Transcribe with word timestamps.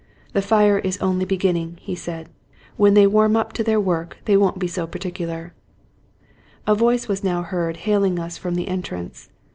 "The 0.33 0.41
fire 0.41 0.79
is 0.79 0.97
only 0.97 1.25
beginning," 1.25 1.77
said 1.95 2.27
he." 2.29 2.33
When 2.75 2.95
they 2.95 3.05
warm 3.05 3.35
up 3.35 3.53
to 3.53 3.63
their 3.63 3.79
work, 3.79 4.17
they 4.25 4.35
won't 4.35 4.57
be 4.57 4.65
so 4.65 4.87
particular." 4.87 5.53
A 6.65 6.73
voice 6.73 7.07
was 7.07 7.23
now 7.23 7.43
heard 7.43 7.77
hailing 7.85 8.17
us 8.17 8.35
from 8.35 8.55
the 8.55 8.67
entrance. 8.67 9.29